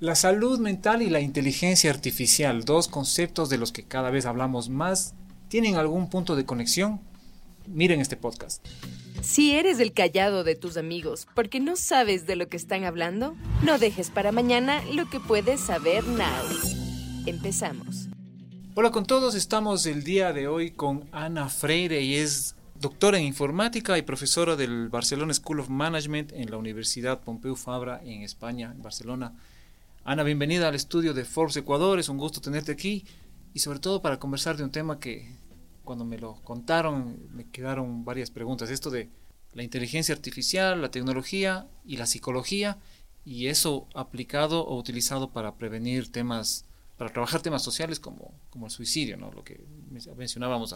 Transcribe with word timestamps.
La 0.00 0.14
salud 0.14 0.60
mental 0.60 1.02
y 1.02 1.10
la 1.10 1.18
inteligencia 1.18 1.90
artificial, 1.90 2.64
dos 2.64 2.86
conceptos 2.86 3.48
de 3.48 3.58
los 3.58 3.72
que 3.72 3.82
cada 3.82 4.10
vez 4.10 4.26
hablamos 4.26 4.68
más, 4.68 5.16
¿tienen 5.48 5.74
algún 5.74 6.08
punto 6.08 6.36
de 6.36 6.44
conexión? 6.44 7.00
Miren 7.66 8.00
este 8.00 8.16
podcast. 8.16 8.64
Si 9.22 9.56
eres 9.56 9.80
el 9.80 9.92
callado 9.92 10.44
de 10.44 10.54
tus 10.54 10.76
amigos 10.76 11.26
porque 11.34 11.58
no 11.58 11.74
sabes 11.74 12.28
de 12.28 12.36
lo 12.36 12.48
que 12.48 12.56
están 12.56 12.84
hablando, 12.84 13.34
no 13.64 13.80
dejes 13.80 14.10
para 14.10 14.30
mañana 14.30 14.84
lo 14.94 15.10
que 15.10 15.18
puedes 15.18 15.58
saber 15.58 16.06
now. 16.06 16.46
Empezamos. 17.26 18.06
Hola 18.76 18.92
con 18.92 19.04
todos, 19.04 19.34
estamos 19.34 19.84
el 19.84 20.04
día 20.04 20.32
de 20.32 20.46
hoy 20.46 20.70
con 20.70 21.08
Ana 21.10 21.48
Freire 21.48 22.02
y 22.02 22.14
es 22.14 22.54
doctora 22.80 23.18
en 23.18 23.24
informática 23.24 23.98
y 23.98 24.02
profesora 24.02 24.54
del 24.54 24.90
Barcelona 24.90 25.34
School 25.34 25.58
of 25.58 25.70
Management 25.70 26.30
en 26.34 26.52
la 26.52 26.56
Universidad 26.56 27.20
Pompeu 27.22 27.56
Fabra 27.56 28.00
en 28.04 28.22
España, 28.22 28.70
en 28.72 28.80
Barcelona. 28.80 29.34
Ana, 30.04 30.22
bienvenida 30.22 30.68
al 30.68 30.74
estudio 30.74 31.12
de 31.12 31.24
Forbes 31.24 31.56
Ecuador, 31.56 31.98
es 31.98 32.08
un 32.08 32.16
gusto 32.16 32.40
tenerte 32.40 32.72
aquí 32.72 33.04
y 33.52 33.58
sobre 33.58 33.78
todo 33.78 34.00
para 34.00 34.18
conversar 34.18 34.56
de 34.56 34.64
un 34.64 34.70
tema 34.70 34.98
que 34.98 35.36
cuando 35.84 36.04
me 36.04 36.18
lo 36.18 36.36
contaron 36.42 37.28
me 37.34 37.50
quedaron 37.50 38.04
varias 38.04 38.30
preguntas, 38.30 38.70
esto 38.70 38.90
de 38.90 39.10
la 39.52 39.62
inteligencia 39.62 40.14
artificial, 40.14 40.80
la 40.80 40.90
tecnología 40.90 41.66
y 41.84 41.98
la 41.98 42.06
psicología 42.06 42.78
y 43.24 43.48
eso 43.48 43.86
aplicado 43.94 44.64
o 44.64 44.78
utilizado 44.78 45.30
para 45.30 45.56
prevenir 45.56 46.10
temas, 46.10 46.64
para 46.96 47.12
trabajar 47.12 47.42
temas 47.42 47.62
sociales 47.62 48.00
como, 48.00 48.32
como 48.48 48.66
el 48.66 48.72
suicidio, 48.72 49.18
¿no? 49.18 49.30
lo 49.30 49.44
que 49.44 49.62
mencionábamos 50.16 50.74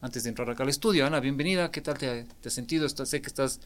antes 0.00 0.24
de 0.24 0.28
entrar 0.28 0.50
acá 0.50 0.64
al 0.64 0.68
estudio. 0.68 1.06
Ana, 1.06 1.20
bienvenida, 1.20 1.70
¿qué 1.70 1.80
tal 1.80 1.96
te, 1.96 2.24
te 2.24 2.48
has 2.48 2.54
sentido? 2.54 2.86
Sé 2.88 3.22
que 3.22 3.28
estás 3.28 3.60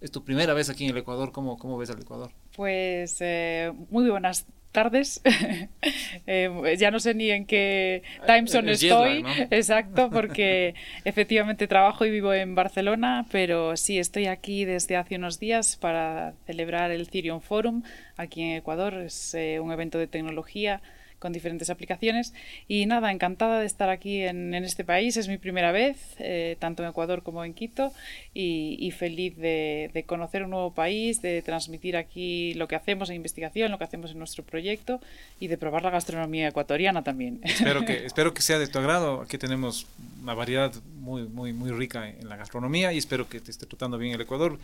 es 0.00 0.10
tu 0.10 0.24
primera 0.24 0.54
vez 0.54 0.70
aquí 0.70 0.84
en 0.84 0.90
el 0.90 0.98
Ecuador. 0.98 1.32
¿Cómo, 1.32 1.58
cómo 1.58 1.78
ves 1.78 1.90
al 1.90 2.00
Ecuador? 2.00 2.30
Pues 2.56 3.16
eh, 3.20 3.72
muy 3.90 4.08
buenas 4.08 4.46
tardes. 4.72 5.20
eh, 6.26 6.76
ya 6.78 6.90
no 6.90 7.00
sé 7.00 7.14
ni 7.14 7.30
en 7.30 7.46
qué 7.46 8.02
time 8.26 8.46
zone 8.46 8.72
estoy. 8.72 9.22
¿no? 9.22 9.30
Exacto, 9.50 10.10
porque 10.12 10.74
efectivamente 11.04 11.66
trabajo 11.66 12.04
y 12.04 12.10
vivo 12.10 12.32
en 12.32 12.54
Barcelona, 12.54 13.26
pero 13.30 13.76
sí, 13.76 13.98
estoy 13.98 14.26
aquí 14.26 14.64
desde 14.64 14.96
hace 14.96 15.16
unos 15.16 15.38
días 15.38 15.76
para 15.76 16.34
celebrar 16.46 16.90
el 16.90 17.08
Thirion 17.08 17.40
Forum 17.40 17.82
aquí 18.16 18.42
en 18.42 18.56
Ecuador. 18.56 18.94
Es 18.94 19.34
eh, 19.34 19.60
un 19.60 19.72
evento 19.72 19.98
de 19.98 20.06
tecnología 20.06 20.80
con 21.18 21.32
diferentes 21.32 21.70
aplicaciones. 21.70 22.32
Y 22.68 22.86
nada, 22.86 23.10
encantada 23.10 23.60
de 23.60 23.66
estar 23.66 23.90
aquí 23.90 24.22
en, 24.22 24.54
en 24.54 24.64
este 24.64 24.84
país. 24.84 25.16
Es 25.16 25.28
mi 25.28 25.38
primera 25.38 25.72
vez, 25.72 26.14
eh, 26.18 26.56
tanto 26.58 26.82
en 26.82 26.90
Ecuador 26.90 27.22
como 27.22 27.44
en 27.44 27.54
Quito, 27.54 27.92
y, 28.34 28.76
y 28.80 28.90
feliz 28.92 29.36
de, 29.36 29.90
de, 29.92 30.02
conocer 30.04 30.44
un 30.44 30.50
nuevo 30.50 30.72
país, 30.72 31.20
de 31.22 31.42
transmitir 31.42 31.96
aquí 31.96 32.54
lo 32.54 32.68
que 32.68 32.76
hacemos 32.76 33.10
en 33.10 33.16
investigación, 33.16 33.70
lo 33.70 33.78
que 33.78 33.84
hacemos 33.84 34.12
en 34.12 34.18
nuestro 34.18 34.44
proyecto 34.44 35.00
y 35.40 35.48
de 35.48 35.58
probar 35.58 35.82
la 35.82 35.90
gastronomía 35.90 36.48
ecuatoriana 36.48 37.02
también. 37.02 37.40
Espero 37.42 37.84
que, 37.84 37.92
espero 38.06 38.34
que 38.34 38.42
sea 38.42 38.58
de 38.58 38.68
tu 38.68 38.78
agrado. 38.78 39.22
Aquí 39.22 39.38
tenemos 39.38 39.86
una 40.22 40.34
variedad 40.34 40.72
muy, 40.98 41.22
muy, 41.24 41.52
muy 41.52 41.70
rica 41.70 42.08
en 42.08 42.28
la 42.28 42.36
gastronomía 42.36 42.92
y 42.92 42.98
espero 42.98 43.28
que 43.28 43.40
te 43.40 43.50
esté 43.50 43.66
tratando 43.66 43.98
bien 43.98 44.14
el 44.14 44.20
Ecuador. 44.20 44.58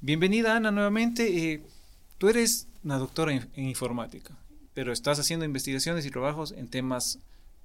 Bienvenida, 0.00 0.56
Ana, 0.56 0.70
nuevamente. 0.70 1.52
Eh, 1.52 1.60
tú 2.18 2.28
eres 2.28 2.68
una 2.82 2.96
doctora 2.96 3.32
en, 3.32 3.48
en 3.56 3.68
informática 3.68 4.34
pero 4.74 4.92
estás 4.92 5.18
haciendo 5.18 5.44
investigaciones 5.44 6.06
y 6.06 6.10
trabajos 6.10 6.52
en 6.52 6.68
temas 6.68 7.18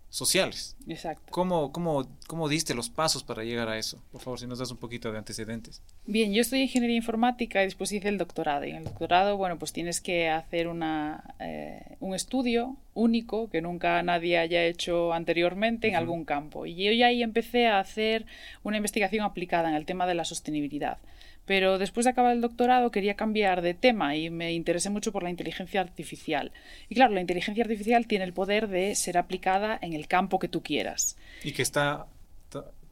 sociales. 0.10 0.78
Exacto. 0.88 1.24
¿Cómo, 1.30 1.72
cómo, 1.74 2.08
¿Cómo 2.28 2.48
diste 2.48 2.74
los 2.74 2.90
pasos 2.90 3.24
para 3.24 3.44
llegar 3.44 3.68
a 3.68 3.78
eso? 3.78 4.02
Por 4.12 4.22
favor, 4.22 4.40
si 4.40 4.48
nos 4.48 4.60
das 4.60 4.72
un 4.72 4.78
poquito 4.78 5.12
de 5.12 5.18
antecedentes. 5.18 5.82
Bien, 6.06 6.34
yo 6.34 6.42
estudié 6.42 6.64
ingeniería 6.64 6.96
informática 6.96 7.62
y 7.62 7.66
después 7.66 7.92
hice 7.92 8.08
el 8.08 8.18
doctorado. 8.18 8.66
Y 8.66 8.70
en 8.70 8.78
el 8.78 8.84
doctorado, 8.86 9.36
bueno, 9.36 9.60
pues 9.60 9.74
tienes 9.74 10.00
que 10.00 10.30
hacer 10.30 10.68
una, 10.68 11.36
eh, 11.40 11.98
un 12.00 12.16
estudio 12.16 12.78
único 12.94 13.50
que 13.50 13.62
nunca 13.62 14.02
nadie 14.04 14.38
haya 14.38 14.64
hecho 14.64 15.12
anteriormente 15.12 15.88
en 15.88 15.94
uh 15.94 15.98
-huh. 15.98 16.00
algún 16.00 16.24
campo. 16.24 16.66
Y 16.66 16.76
yo 16.76 17.06
ahí 17.06 17.22
empecé 17.22 17.68
a 17.68 17.80
hacer 17.80 18.26
una 18.64 18.78
investigación 18.78 19.26
aplicada 19.26 19.68
en 19.68 19.76
el 19.76 19.86
tema 19.86 20.08
de 20.08 20.16
la 20.16 20.24
sostenibilidad 20.24 20.98
pero 21.46 21.78
después 21.78 22.06
de 22.06 22.12
acabar 22.12 22.34
el 22.34 22.42
doctorado 22.42 22.92
quería 22.92 23.16
cambiar 23.16 23.62
de 23.62 23.74
tema 23.74 24.16
y 24.16 24.30
me 24.30 24.54
interesé 24.54 24.90
mucho 24.90 25.12
por 25.12 25.24
la 25.24 25.30
inteligencia 25.30 25.82
artificial. 25.82 26.52
Y 26.90 26.96
claro, 26.96 27.14
la 27.14 27.22
inteligencia 27.22 27.64
artificial 27.64 28.08
tiene 28.08 28.26
el 28.26 28.34
poder 28.34 28.68
de 28.68 28.96
ser 28.96 29.18
aplicada 29.18 29.78
en 29.82 29.94
el 29.94 30.08
campo 30.08 30.40
que 30.40 30.48
tú 30.48 30.62
quieras. 30.64 31.18
Y 31.44 31.52
que 31.52 31.62
está 31.62 32.08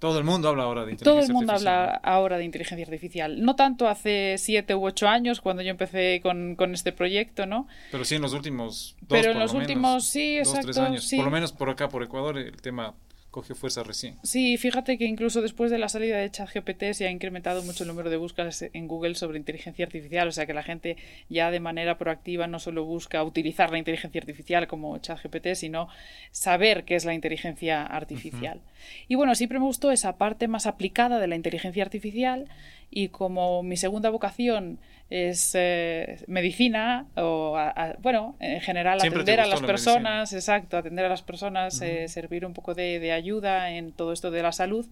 todo 0.04 0.18
el 0.20 0.26
mundo 0.26 0.50
habla 0.50 0.64
ahora 0.64 0.84
de 0.84 0.92
inteligencia 0.92 1.12
Todo 1.14 1.26
el 1.26 1.32
mundo 1.34 1.54
artificial. 1.54 1.80
habla 1.80 1.96
ahora 2.04 2.38
de 2.38 2.44
inteligencia 2.44 2.86
artificial. 2.86 3.42
No 3.42 3.56
tanto 3.56 3.88
hace 3.88 4.36
siete 4.38 4.76
u 4.76 4.86
ocho 4.86 5.08
años 5.08 5.40
cuando 5.40 5.62
yo 5.62 5.70
empecé 5.70 6.20
con, 6.22 6.58
con 6.58 6.74
este 6.74 6.92
proyecto, 6.92 7.46
¿no? 7.46 7.70
Pero 7.90 8.04
sí 8.04 8.16
en 8.16 8.22
los 8.22 8.34
últimos 8.34 8.98
dos, 9.00 9.08
Pero 9.08 9.28
en 9.32 9.34
por 9.36 9.42
los 9.44 9.54
lo 9.54 9.60
últimos, 9.60 9.90
menos, 9.92 10.06
sí, 10.08 10.40
dos, 10.40 10.48
exacto. 10.50 10.68
tres 10.68 10.78
años. 10.80 11.04
Sí. 11.06 11.16
Por 11.16 11.24
lo 11.24 11.32
menos 11.32 11.54
por 11.54 11.70
acá, 11.70 11.88
por 11.88 12.04
Ecuador, 12.04 12.38
el 12.38 12.62
tema 12.62 12.94
coge 13.34 13.56
fuerza 13.56 13.82
recién. 13.84 14.16
Sí, 14.22 14.58
fíjate 14.58 14.98
que 15.00 15.06
incluso 15.06 15.42
después 15.42 15.72
de 15.72 15.80
la 15.80 15.90
salida 15.90 16.18
de 16.18 16.30
ChatGPT 16.30 16.94
se 16.94 17.08
ha 17.08 17.12
incrementado 17.12 17.64
mucho 17.64 17.84
el 17.84 17.88
número 17.88 18.12
de 18.12 18.18
búsquedas 18.18 18.64
en 18.72 18.88
Google 18.88 19.16
sobre 19.16 19.40
inteligencia 19.40 19.86
artificial, 19.86 20.28
o 20.28 20.32
sea 20.32 20.46
que 20.46 20.54
la 20.54 20.62
gente 20.62 20.98
ya 21.30 21.50
de 21.50 21.60
manera 21.60 21.98
proactiva 21.98 22.46
no 22.46 22.60
solo 22.60 22.86
busca 22.86 23.24
utilizar 23.24 23.72
la 23.72 23.80
inteligencia 23.80 24.22
artificial 24.22 24.68
como 24.68 24.98
ChatGPT, 25.00 25.56
sino 25.56 25.90
saber 26.32 26.86
qué 26.86 26.94
es 26.94 27.06
la 27.06 27.16
inteligencia 27.16 27.84
artificial. 27.84 28.60
Uh 28.60 28.62
-huh. 28.62 29.06
Y 29.08 29.16
bueno, 29.16 29.34
siempre 29.34 29.58
me 29.58 29.66
gustó 29.66 29.92
esa 29.92 30.18
parte 30.18 30.48
más 30.48 30.68
aplicada 30.68 31.20
de 31.20 31.28
la 31.28 31.36
inteligencia 31.36 31.84
artificial 31.84 32.48
y 32.94 33.10
como 33.10 33.64
mi 33.64 33.78
segunda 33.78 34.10
vocación 34.10 34.80
es 35.10 35.52
eh, 35.54 36.24
medicina 36.28 37.08
o 37.16 37.56
a, 37.58 37.70
a, 37.70 37.94
bueno 38.02 38.36
en 38.40 38.62
general 38.62 39.00
Siempre 39.02 39.22
atender 39.22 39.42
a 39.42 39.48
las 39.48 39.62
personas 39.62 40.32
medicina. 40.32 40.40
exacto 40.40 40.78
atender 40.78 41.06
a 41.06 41.10
las 41.10 41.22
personas 41.22 41.76
uh 41.80 41.84
-huh. 41.84 41.88
eh, 41.88 42.08
servir 42.08 42.46
un 42.46 42.54
poco 42.54 42.74
de, 42.74 43.00
de, 43.00 43.12
ayuda 43.12 43.72
en 43.72 43.92
todo 43.92 44.14
esto 44.14 44.32
de 44.32 44.42
la 44.42 44.52
salud 44.52 44.86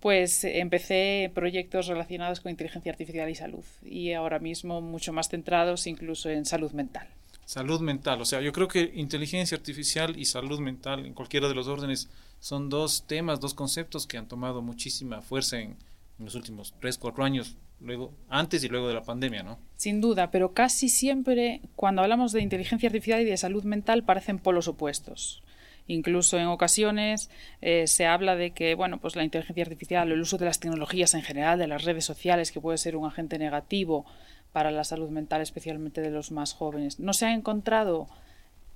pues 0.00 0.42
empecé 0.44 1.30
proyectos 1.34 1.86
relacionados 1.86 2.40
con 2.40 2.50
inteligencia 2.50 2.90
artificial 2.90 3.28
y 3.28 3.34
salud 3.34 3.64
y 3.84 4.12
ahora 4.12 4.38
mismo 4.38 4.80
mucho 4.80 5.12
más 5.12 5.28
centrados 5.28 5.86
incluso 5.86 6.30
en 6.30 6.44
salud 6.44 6.72
mental 6.72 7.06
salud 7.44 7.80
mental 7.80 8.20
o 8.20 8.24
sea 8.24 8.40
yo 8.40 8.52
creo 8.52 8.68
que 8.68 8.92
inteligencia 8.94 9.56
artificial 9.56 10.18
y 10.18 10.24
salud 10.24 10.60
mental 10.60 11.06
en 11.06 11.14
cualquiera 11.14 11.48
de 11.48 11.54
los 11.54 11.68
órdenes 11.68 12.08
son 12.40 12.68
dos 12.68 13.04
temas 13.06 13.38
dos 13.38 13.54
conceptos 13.54 14.06
que 14.06 14.16
han 14.18 14.26
tomado 14.26 14.62
muchísima 14.62 15.22
fuerza 15.22 15.60
en, 15.60 15.76
en 16.18 16.24
los 16.24 16.34
últimos 16.34 16.74
tres 16.80 16.98
cuatro 16.98 17.24
años 17.24 17.56
luego 17.80 18.14
antes 18.28 18.62
y 18.64 18.68
luego 18.68 18.88
de 18.88 18.94
la 18.94 19.02
pandemia, 19.02 19.42
¿no? 19.42 19.58
Sin 19.76 20.00
duda, 20.00 20.30
pero 20.30 20.54
casi 20.54 20.88
siempre 20.88 21.60
cuando 21.74 22.02
hablamos 22.02 22.32
de 22.32 22.40
inteligencia 22.40 22.88
artificial 22.88 23.20
y 23.20 23.24
de 23.24 23.36
salud 23.36 23.64
mental 23.64 24.04
parecen 24.04 24.38
polos 24.38 24.68
opuestos. 24.68 25.42
Incluso 25.88 26.38
en 26.38 26.46
ocasiones 26.46 27.28
eh, 27.60 27.88
se 27.88 28.06
habla 28.06 28.36
de 28.36 28.52
que 28.52 28.74
bueno, 28.76 28.98
pues 28.98 29.16
la 29.16 29.24
inteligencia 29.24 29.64
artificial 29.64 30.12
el 30.12 30.20
uso 30.20 30.38
de 30.38 30.44
las 30.44 30.60
tecnologías 30.60 31.14
en 31.14 31.22
general, 31.22 31.58
de 31.58 31.66
las 31.66 31.84
redes 31.84 32.04
sociales, 32.04 32.52
que 32.52 32.60
puede 32.60 32.78
ser 32.78 32.96
un 32.96 33.06
agente 33.06 33.38
negativo 33.38 34.06
para 34.52 34.70
la 34.70 34.84
salud 34.84 35.10
mental, 35.10 35.40
especialmente 35.40 36.00
de 36.00 36.10
los 36.10 36.30
más 36.30 36.52
jóvenes. 36.52 37.00
No 37.00 37.12
se 37.14 37.26
han 37.26 37.32
encontrado 37.32 38.08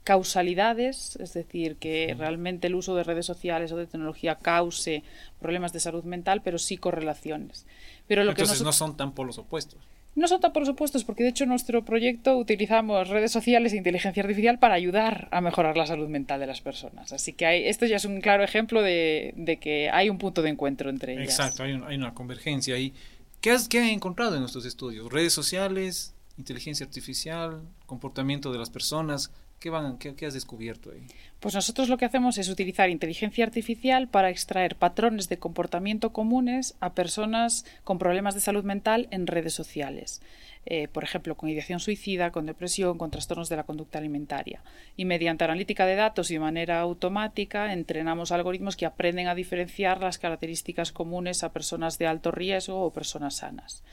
causalidades, 0.07 1.17
es 1.17 1.35
decir, 1.35 1.75
que 1.79 2.15
realmente 2.17 2.69
el 2.69 2.77
uso 2.77 2.95
de 2.95 3.03
redes 3.03 3.27
sociales 3.27 3.73
o 3.73 3.77
de 3.77 3.89
tecnología 3.89 4.37
cause 4.37 5.03
problemas 5.41 5.73
de 5.73 5.81
salud 5.81 6.05
mental, 6.05 6.43
pero 6.45 6.59
sí 6.59 6.77
correlaciones. 6.77 7.67
Pero 8.07 8.23
lo 8.23 8.31
Entonces 8.31 8.59
que 8.59 8.65
no 8.65 8.73
son 8.73 8.97
tan 8.97 9.11
polos 9.11 9.37
opuestos. 9.39 9.81
No 10.15 10.29
son 10.29 10.41
tan 10.41 10.53
polos 10.53 10.69
opuestos 10.69 11.03
porque 11.03 11.25
de 11.25 11.31
hecho 11.31 11.43
en 11.43 11.51
nuestro 11.51 11.85
proyecto 11.85 12.39
utilizamos 12.39 13.09
redes 13.09 13.33
sociales 13.33 13.73
e 13.73 13.79
inteligencia 13.79 14.23
artificial 14.23 14.61
para 14.61 14.75
ayudar 14.75 15.27
a 15.33 15.41
mejorar 15.41 15.77
la 15.77 15.89
salud 15.89 16.09
mental 16.09 16.39
de 16.39 16.47
las 16.47 16.61
personas. 16.61 17.13
Así 17.13 17.33
que 17.33 17.45
hay, 17.45 17.67
esto 17.67 17.85
ya 17.85 17.97
es 17.97 18.05
un 18.05 18.21
claro 18.21 18.45
ejemplo 18.45 18.83
de, 18.83 19.35
de 19.37 19.57
que 19.57 19.91
hay 19.91 20.09
un 20.09 20.19
punto 20.19 20.41
de 20.41 20.51
encuentro 20.51 20.89
entre 20.89 21.15
ellas. 21.15 21.25
Exacto, 21.25 21.65
hay, 21.65 21.73
un, 21.73 21.83
hay 21.83 21.97
una 21.97 22.15
convergencia 22.15 22.77
ahí. 22.77 22.95
¿Qué 23.41 23.51
has, 23.51 23.69
¿Qué 23.69 23.81
has 23.81 23.91
encontrado 23.91 24.35
en 24.35 24.41
nuestros 24.41 24.67
estudios? 24.67 25.13
Redes 25.13 25.33
sociales, 25.33 26.15
inteligencia 26.39 26.87
artificial, 26.87 27.63
comportamiento 27.87 28.53
de 28.53 28.59
las 28.59 28.71
personas. 28.71 29.33
¿Qué, 29.59 29.71
van, 29.71 29.99
qué, 29.99 30.15
¿Qué 30.15 30.27
has 30.27 30.35
descubierto 30.35 30.91
ahí? 30.91 31.07
Pues 31.41 31.55
nosotros 31.55 31.89
lo 31.89 31.97
que 31.97 32.05
hacemos 32.05 32.37
es 32.39 32.49
utilizar 32.49 32.91
inteligencia 32.91 33.45
artificial 33.45 34.09
para 34.09 34.31
extraer 34.31 34.77
patrones 34.77 35.29
de 35.29 35.39
comportamiento 35.39 36.13
comunes 36.13 36.77
a 36.81 36.95
personas 36.95 37.65
con 37.83 37.99
problemas 37.99 38.35
de 38.35 38.41
salud 38.41 38.65
mental 38.65 39.09
en 39.11 39.27
redes 39.27 39.55
sociales. 39.55 40.21
Eh, 40.69 40.89
por 40.89 41.05
ejemplo, 41.05 41.37
con 41.37 41.49
ideación 41.49 41.79
suicida, 41.79 42.33
con 42.33 42.45
depresión, 42.45 42.99
con 42.99 43.13
trastornos 43.13 43.49
de 43.49 43.57
la 43.57 43.63
conducta 43.63 43.99
alimentaria. 43.99 44.63
Y 44.97 45.05
mediante 45.05 45.45
analítica 45.45 45.87
de 45.87 45.95
datos 45.95 46.31
y 46.31 46.35
de 46.35 46.41
manera 46.41 46.81
automática 46.81 47.73
entrenamos 47.73 48.33
algoritmos 48.33 48.77
que 48.77 48.85
aprenden 48.85 49.29
a 49.29 49.37
diferenciar 49.37 50.01
las 50.01 50.19
características 50.19 50.91
comunes 50.91 51.45
a 51.45 51.53
personas 51.53 51.99
de 51.99 52.09
alto 52.09 52.33
riesgo 52.33 52.83
o 52.83 52.93
personas 52.93 53.37
sanas. 53.37 53.85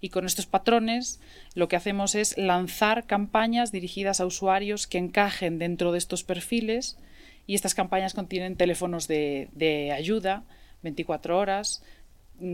Y 0.00 0.08
con 0.08 0.26
estos 0.26 0.46
patrones 0.46 1.20
lo 1.54 1.68
que 1.68 1.76
hacemos 1.76 2.14
es 2.14 2.36
lanzar 2.38 3.06
campañas 3.06 3.72
dirigidas 3.72 4.20
a 4.20 4.26
usuarios 4.26 4.86
que 4.86 4.98
encajen 4.98 5.58
dentro 5.58 5.92
de 5.92 5.98
estos 5.98 6.24
perfiles 6.24 6.96
y 7.46 7.54
estas 7.54 7.74
campañas 7.74 8.14
contienen 8.14 8.56
teléfonos 8.56 9.08
de, 9.08 9.48
de 9.52 9.92
ayuda 9.92 10.44
24 10.82 11.36
horas 11.36 11.82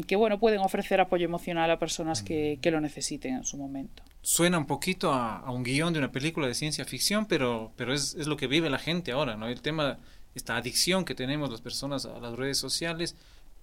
que 0.07 0.17
bueno 0.17 0.39
pueden 0.41 0.61
ofrecer 0.61 1.01
apoyo 1.01 1.25
emocional 1.25 1.71
a 1.71 1.79
personas 1.79 2.23
que, 2.23 2.59
que, 2.61 2.71
lo 2.71 2.81
necesiten 2.81 3.37
en 3.37 3.45
su 3.45 3.57
momento. 3.57 4.03
suena 4.23 4.59
un 4.59 4.67
poquito 4.67 5.13
a, 5.13 5.51
un 5.51 5.63
guion 5.63 5.93
de 5.93 6.01
una 6.01 6.11
película 6.11 6.47
de 6.49 6.55
ciencia 6.55 6.85
ficción, 6.85 7.27
pero, 7.27 7.73
pero 7.77 7.95
es, 7.95 8.15
es, 8.15 8.27
lo 8.27 8.37
que 8.37 8.49
vive 8.49 8.69
la 8.69 8.79
gente 8.79 9.13
ahora, 9.13 9.37
¿no? 9.37 9.47
El 9.47 9.61
tema, 9.61 9.99
esta 10.35 10.57
adicción 10.57 11.05
que 11.05 11.15
tenemos 11.15 11.51
las 11.51 11.61
personas 11.61 12.05
a 12.05 12.19
las 12.19 12.35
redes 12.35 12.59
sociales, 12.59 13.15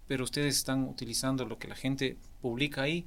pero 0.08 0.24
ustedes 0.24 0.56
están 0.56 0.86
utilizando 0.86 1.46
lo 1.46 1.58
que 1.58 1.68
la 1.68 1.76
gente 1.76 2.18
publica 2.42 2.84
ahí 2.84 3.06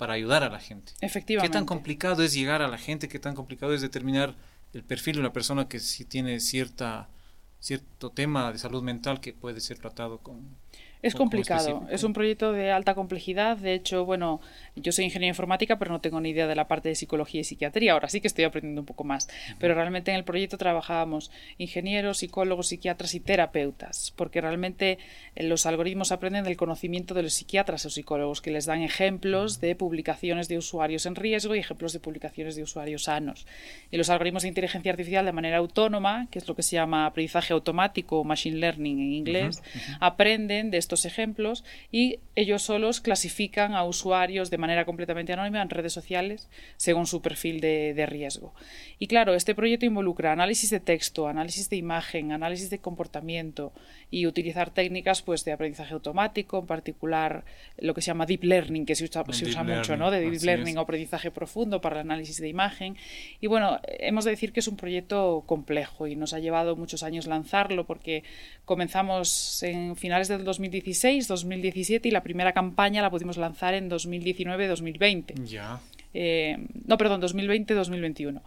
para 0.00 0.14
ayudar 0.14 0.42
a 0.42 0.48
la 0.48 0.60
gente. 0.60 0.94
Efectivamente. 1.02 1.50
¿Qué 1.50 1.52
tan 1.52 1.66
complicado 1.66 2.22
es 2.22 2.32
llegar 2.32 2.62
a 2.62 2.68
la 2.68 2.78
gente? 2.78 3.06
¿Qué 3.06 3.18
tan 3.18 3.34
complicado 3.34 3.74
es 3.74 3.82
determinar 3.82 4.34
el 4.72 4.82
perfil 4.82 5.16
de 5.16 5.20
una 5.20 5.34
persona 5.34 5.68
que 5.68 5.78
sí 5.78 6.06
tiene 6.06 6.40
cierta 6.40 7.10
cierto 7.58 8.08
tema 8.08 8.50
de 8.50 8.56
salud 8.56 8.82
mental 8.82 9.20
que 9.20 9.34
puede 9.34 9.60
ser 9.60 9.78
tratado 9.78 10.16
con 10.20 10.56
es 11.02 11.14
complicado, 11.14 11.86
es 11.90 12.04
un 12.04 12.12
proyecto 12.12 12.52
de 12.52 12.70
alta 12.70 12.94
complejidad. 12.94 13.56
De 13.56 13.74
hecho, 13.74 14.04
bueno, 14.04 14.40
yo 14.76 14.92
soy 14.92 15.06
ingeniera 15.06 15.30
informática, 15.30 15.78
pero 15.78 15.92
no 15.92 16.00
tengo 16.00 16.20
ni 16.20 16.30
idea 16.30 16.46
de 16.46 16.54
la 16.54 16.68
parte 16.68 16.90
de 16.90 16.94
psicología 16.94 17.40
y 17.40 17.44
psiquiatría. 17.44 17.92
Ahora 17.92 18.08
sí 18.08 18.20
que 18.20 18.28
estoy 18.28 18.44
aprendiendo 18.44 18.82
un 18.82 18.86
poco 18.86 19.04
más. 19.04 19.28
Pero 19.58 19.74
realmente 19.74 20.10
en 20.10 20.18
el 20.18 20.24
proyecto 20.24 20.58
trabajábamos 20.58 21.30
ingenieros, 21.58 22.18
psicólogos, 22.18 22.68
psiquiatras 22.68 23.14
y 23.14 23.20
terapeutas, 23.20 24.12
porque 24.16 24.40
realmente 24.40 24.98
eh, 25.34 25.44
los 25.44 25.66
algoritmos 25.66 26.12
aprenden 26.12 26.44
del 26.44 26.56
conocimiento 26.56 27.14
de 27.14 27.22
los 27.22 27.32
psiquiatras 27.32 27.86
o 27.86 27.90
psicólogos, 27.90 28.40
que 28.40 28.50
les 28.50 28.66
dan 28.66 28.82
ejemplos 28.82 29.60
de 29.60 29.74
publicaciones 29.76 30.48
de 30.48 30.58
usuarios 30.58 31.06
en 31.06 31.14
riesgo 31.14 31.54
y 31.54 31.60
ejemplos 31.60 31.92
de 31.92 32.00
publicaciones 32.00 32.56
de 32.56 32.62
usuarios 32.62 33.04
sanos. 33.04 33.46
Y 33.90 33.96
los 33.96 34.10
algoritmos 34.10 34.42
de 34.42 34.48
inteligencia 34.48 34.92
artificial 34.92 35.24
de 35.24 35.32
manera 35.32 35.58
autónoma, 35.58 36.26
que 36.30 36.38
es 36.38 36.46
lo 36.46 36.54
que 36.54 36.62
se 36.62 36.76
llama 36.76 37.06
aprendizaje 37.06 37.52
automático 37.52 38.20
o 38.20 38.24
machine 38.24 38.58
learning 38.58 39.00
en 39.00 39.12
inglés, 39.12 39.62
aprenden 40.00 40.70
de 40.70 40.89
estos 40.90 41.04
ejemplos 41.04 41.64
y 41.92 42.18
ellos 42.34 42.62
solos 42.62 43.00
clasifican 43.00 43.74
a 43.74 43.84
usuarios 43.84 44.50
de 44.50 44.58
manera 44.58 44.84
completamente 44.84 45.32
anónima 45.32 45.62
en 45.62 45.70
redes 45.70 45.92
sociales 45.92 46.48
según 46.76 47.06
su 47.06 47.22
perfil 47.22 47.60
de, 47.60 47.94
de 47.94 48.06
riesgo. 48.06 48.54
Y 48.98 49.06
claro, 49.06 49.34
este 49.34 49.54
proyecto 49.54 49.86
involucra 49.86 50.32
análisis 50.32 50.70
de 50.70 50.80
texto, 50.80 51.28
análisis 51.28 51.70
de 51.70 51.76
imagen, 51.76 52.32
análisis 52.32 52.70
de 52.70 52.80
comportamiento 52.80 53.72
y 54.10 54.26
utilizar 54.26 54.70
técnicas 54.70 55.22
pues, 55.22 55.44
de 55.44 55.52
aprendizaje 55.52 55.94
automático, 55.94 56.58
en 56.58 56.66
particular 56.66 57.44
lo 57.78 57.94
que 57.94 58.02
se 58.02 58.08
llama 58.08 58.26
deep 58.26 58.42
learning, 58.42 58.84
que 58.84 58.96
se 58.96 59.04
usa, 59.04 59.24
se 59.30 59.44
usa 59.44 59.62
mucho, 59.62 59.96
¿no? 59.96 60.10
de 60.10 60.28
deep 60.28 60.42
learning 60.42 60.76
o 60.78 60.80
aprendizaje 60.80 61.30
profundo 61.30 61.80
para 61.80 61.96
el 61.96 62.00
análisis 62.00 62.40
de 62.40 62.48
imagen. 62.48 62.96
Y 63.40 63.46
bueno, 63.46 63.78
hemos 63.84 64.24
de 64.24 64.32
decir 64.32 64.52
que 64.52 64.58
es 64.58 64.66
un 64.66 64.76
proyecto 64.76 65.44
complejo 65.46 66.08
y 66.08 66.16
nos 66.16 66.32
ha 66.32 66.40
llevado 66.40 66.74
muchos 66.74 67.04
años 67.04 67.26
lanzarlo 67.26 67.86
porque 67.86 68.24
comenzamos 68.64 69.62
en 69.62 69.94
finales 69.94 70.26
del 70.26 70.42
2017 70.44 70.79
2016, 70.80 71.28
2017 71.28 72.08
y 72.08 72.10
la 72.10 72.22
primera 72.22 72.52
campaña 72.52 73.02
la 73.02 73.10
pudimos 73.10 73.36
lanzar 73.36 73.74
en 73.74 73.90
2019-2020. 73.90 75.44
Ya. 75.44 75.80
Eh, 76.14 76.56
no, 76.86 76.96
perdón, 76.98 77.20
2020-2021. 77.22 78.40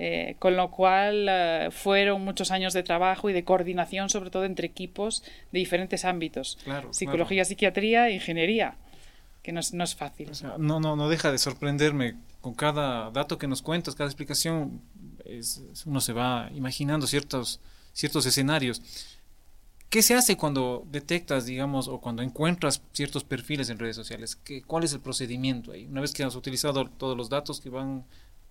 Eh, 0.00 0.36
con 0.38 0.56
lo 0.56 0.70
cual 0.70 1.26
eh, 1.28 1.68
fueron 1.72 2.24
muchos 2.24 2.52
años 2.52 2.72
de 2.72 2.84
trabajo 2.84 3.30
y 3.30 3.32
de 3.32 3.42
coordinación, 3.42 4.08
sobre 4.08 4.30
todo 4.30 4.44
entre 4.44 4.68
equipos 4.68 5.24
de 5.50 5.58
diferentes 5.58 6.04
ámbitos. 6.04 6.56
Psicología, 6.90 7.44
psiquiatría 7.44 8.08
e 8.08 8.14
ingeniería, 8.14 8.76
que 9.42 9.50
no 9.50 9.58
es, 9.58 9.96
fácil. 9.96 10.30
no, 10.58 10.78
no, 10.78 10.94
no 10.94 11.08
deja 11.08 11.32
de 11.32 11.38
sorprenderme 11.38 12.14
con 12.40 12.54
cada 12.54 13.10
dato 13.10 13.38
que 13.38 13.48
nos 13.48 13.60
cuentas, 13.60 13.96
cada 13.96 14.08
explicación, 14.08 14.80
uno 15.84 16.00
se 16.00 16.12
va 16.12 16.48
imaginando 16.54 17.08
ciertos, 17.08 17.60
ciertos 17.92 18.24
escenarios. 18.24 18.80
¿Qué 19.90 20.02
se 20.02 20.14
hace 20.14 20.36
cuando 20.36 20.86
detectas, 20.90 21.46
digamos, 21.46 21.88
o 21.88 21.98
cuando 22.00 22.22
encuentras 22.22 22.82
ciertos 22.92 23.24
perfiles 23.24 23.70
en 23.70 23.78
redes 23.78 23.96
sociales? 23.96 24.36
¿Qué, 24.36 24.62
¿Cuál 24.62 24.84
es 24.84 24.92
el 24.92 25.00
procedimiento 25.00 25.72
ahí? 25.72 25.86
Una 25.86 26.02
vez 26.02 26.12
que 26.12 26.24
has 26.24 26.36
utilizado 26.36 26.84
todos 26.86 27.16
los 27.16 27.30
datos 27.30 27.60
que 27.60 27.70
van 27.70 28.04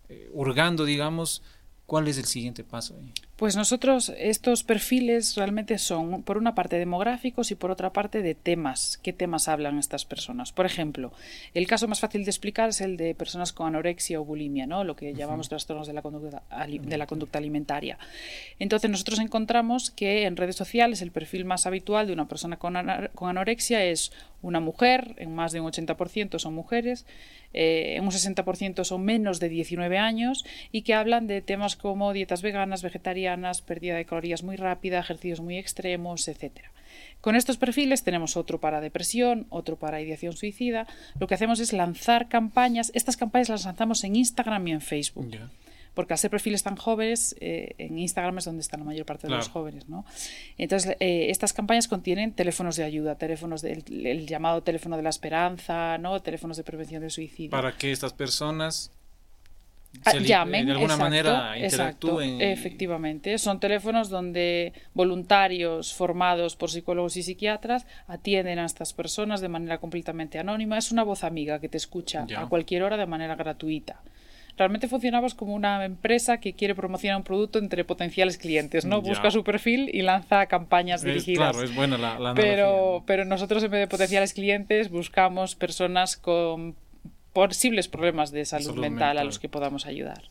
eh, 0.10 0.30
hurgando, 0.34 0.84
digamos, 0.84 1.44
¿Cuál 1.88 2.10
es 2.10 2.18
el 2.18 2.26
siguiente 2.26 2.66
paso 2.66 2.96
ahí? 3.00 3.14
Pues 3.38 3.56
nosotros 3.56 4.12
estos 4.18 4.64
perfiles 4.64 5.36
realmente 5.36 5.78
son, 5.78 6.24
por 6.24 6.40
una 6.40 6.56
parte, 6.56 6.80
demográficos 6.80 7.52
y 7.52 7.56
por 7.56 7.70
otra 7.70 7.94
parte, 7.94 8.24
de 8.24 8.34
temas. 8.34 9.00
¿Qué 9.04 9.14
temas 9.14 9.48
hablan 9.48 9.78
estas 9.78 10.06
personas? 10.06 10.52
Por 10.52 10.66
ejemplo, 10.66 11.14
el 11.54 11.68
caso 11.68 11.88
más 11.88 12.00
fácil 12.00 12.26
de 12.26 12.32
explicar 12.32 12.70
es 12.70 12.82
el 12.82 12.98
de 12.98 13.14
personas 13.14 13.54
con 13.54 13.68
anorexia 13.68 14.20
o 14.20 14.26
bulimia, 14.26 14.66
¿no? 14.66 14.84
lo 14.84 14.96
que 14.96 15.14
llamamos 15.14 15.50
trastornos 15.50 15.86
de 15.86 15.94
la, 15.94 16.02
conducta, 16.02 16.42
de 16.68 16.98
la 16.98 17.06
conducta 17.06 17.38
alimentaria. 17.38 18.00
Entonces, 18.58 18.90
nosotros 18.90 19.20
encontramos 19.20 19.92
que 19.92 20.24
en 20.24 20.36
redes 20.36 20.56
sociales 20.56 21.04
el 21.04 21.12
perfil 21.12 21.46
más 21.46 21.68
habitual 21.68 22.08
de 22.08 22.14
una 22.14 22.28
persona 22.28 22.58
con, 22.58 22.76
anorexia 22.76 23.86
es 23.86 24.12
una 24.42 24.60
mujer, 24.60 25.14
en 25.18 25.36
más 25.36 25.52
de 25.52 25.60
un 25.60 25.72
80% 25.72 26.40
son 26.40 26.56
mujeres, 26.56 27.06
eh, 27.54 27.96
en 27.98 28.04
un 28.04 28.12
60% 28.12 28.84
son 28.84 29.04
menos 29.04 29.40
de 29.40 29.50
19 29.50 29.98
años 29.98 30.46
y 30.72 30.82
que 30.82 30.94
hablan 30.94 31.28
de 31.28 31.42
temas 31.42 31.76
como 31.76 32.14
dietas 32.14 32.42
veganas, 32.42 32.84
vegetarianas, 32.84 33.27
pérdida 33.66 33.96
de 33.96 34.06
calorías 34.06 34.44
muy 34.44 34.56
rápida, 34.56 35.00
ejercicios 35.00 35.40
muy 35.40 35.58
extremos, 35.58 36.28
etc. 36.28 36.60
Con 37.22 37.36
estos 37.36 37.58
perfiles 37.58 38.04
tenemos 38.04 38.38
otro 38.38 38.60
para 38.60 38.80
depresión, 38.80 39.48
otro 39.50 39.78
para 39.78 40.02
ideación 40.02 40.34
suicida. 40.34 40.88
Lo 41.20 41.28
que 41.28 41.34
hacemos 41.34 41.60
es 41.60 41.74
lanzar 41.74 42.30
campañas. 42.30 42.92
Estas 42.94 43.18
campañas 43.18 43.50
las 43.50 43.66
lanzamos 43.66 44.04
en 44.04 44.16
Instagram 44.16 44.68
y 44.68 44.72
en 44.72 44.82
Facebook 44.82 45.38
porque 45.98 46.14
al 46.14 46.20
ser 46.20 46.30
perfiles 46.30 46.62
tan 46.62 46.76
jóvenes, 46.76 47.36
eh, 47.40 47.74
en 47.80 47.98
Instagram 47.98 48.38
es 48.38 48.46
donde 48.46 48.62
está 48.62 48.78
la 48.78 48.84
mayor 48.84 49.08
parte 49.08 49.26
de 49.26 49.34
los 49.34 49.50
jóvenes, 49.50 49.90
¿no? 49.90 50.06
Entonces, 50.60 50.96
eh, 51.00 51.32
estas 51.32 51.54
campañas 51.54 51.88
contienen 51.88 52.34
teléfonos 52.34 52.76
de 52.76 52.84
ayuda, 52.84 53.16
teléfonos 53.16 53.64
del 53.64 53.84
el 54.06 54.28
llamado 54.28 54.62
teléfono 54.62 54.96
de 54.96 55.02
la 55.02 55.10
esperanza, 55.10 55.98
¿no? 55.98 56.22
Teléfonos 56.22 56.56
de 56.56 56.64
prevención 56.64 57.02
del 57.02 57.10
suicidio. 57.10 57.50
Para 57.50 57.76
que 57.76 57.92
estas 57.92 58.14
personas 58.14 58.92
ah, 60.06 60.14
llamen 60.14 60.66
de 60.66 60.72
alguna 60.74 60.98
manera 60.98 61.58
interactúen. 61.58 62.42
efectivamente, 62.42 63.38
son 63.38 63.60
teléfonos 63.60 64.10
donde 64.10 64.74
voluntarios 64.94 65.94
formados 65.94 66.56
por 66.56 66.70
psicólogos 66.70 67.18
y 67.18 67.24
psiquiatras 67.24 67.86
atienden 68.08 68.60
a 68.60 68.66
estas 68.66 68.94
personas 68.94 69.42
de 69.42 69.50
manera 69.50 69.78
completamente 69.80 70.40
anónima. 70.40 70.78
Es 70.78 70.92
una 70.92 71.04
voz 71.04 71.24
amiga 71.24 71.60
que 71.60 71.70
te 71.70 71.78
escucha 71.78 72.26
a 72.36 72.48
cualquier 72.48 72.84
hora 72.84 72.98
de 72.98 73.06
manera 73.06 73.36
gratuita 73.36 74.02
realmente 74.58 74.88
funcionamos 74.88 75.36
como 75.36 75.54
una 75.54 75.86
empresa 75.86 76.40
que 76.40 76.54
quiere 76.54 76.76
promocionar 76.76 77.18
un 77.18 77.24
producto 77.24 77.60
entre 77.60 77.86
potenciales 77.86 78.38
clientes, 78.38 78.86
¿no? 78.86 79.02
Busca 79.02 79.32
su 79.32 79.44
perfil 79.44 79.90
y 79.94 80.02
lanza 80.02 80.48
campañas 80.48 81.04
dirigidas. 81.04 81.52
Claro, 81.52 81.64
es 81.64 81.76
buena 81.76 81.98
la, 81.98 82.20
la 82.20 82.34
pero, 82.34 83.04
pero 83.06 83.24
nosotros 83.24 83.64
en 83.64 83.72
vez 83.72 83.82
de 83.82 83.88
potenciales 83.88 84.34
clientes 84.34 84.90
buscamos 84.90 85.56
personas 85.56 86.18
con 86.18 86.76
posibles 87.38 87.88
problemas 87.88 88.32
de 88.32 88.46
salud, 88.46 88.76
mental, 88.76 89.18
a 89.18 89.24
los 89.24 89.40
que 89.40 89.50
podamos 89.50 89.86
ayudar. 89.86 90.30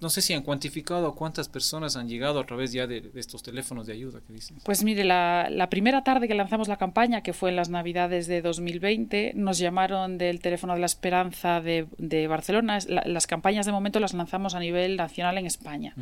No 0.00 0.10
sé 0.10 0.22
si 0.22 0.32
han 0.32 0.42
cuantificado 0.42 1.14
cuántas 1.16 1.48
personas 1.48 1.96
han 1.96 2.08
llegado 2.08 2.38
a 2.38 2.46
través 2.46 2.72
ya 2.72 2.86
de, 2.86 3.10
estos 3.16 3.42
teléfonos 3.42 3.86
de 3.86 3.92
ayuda 3.92 4.20
que 4.24 4.32
dicen. 4.32 4.58
Pues 4.64 4.84
mire, 4.84 5.02
la, 5.02 5.48
la, 5.50 5.68
primera 5.70 6.04
tarde 6.04 6.28
que 6.28 6.34
lanzamos 6.34 6.68
la 6.68 6.76
campaña, 6.76 7.22
que 7.22 7.32
fue 7.32 7.50
en 7.50 7.56
las 7.56 7.68
Navidades 7.68 8.28
de 8.28 8.42
2020, 8.42 9.32
nos 9.34 9.58
llamaron 9.58 10.18
del 10.18 10.40
teléfono 10.40 10.74
de 10.74 10.80
la 10.80 10.86
Esperanza 10.86 11.60
de, 11.60 11.88
de 11.98 12.28
Barcelona. 12.28 12.78
las 12.86 13.26
campañas 13.26 13.66
de 13.66 13.72
momento 13.72 13.98
las 13.98 14.14
lanzamos 14.14 14.54
a 14.54 14.60
nivel 14.60 14.96
nacional 14.96 15.36
en 15.38 15.46
España. 15.46 15.94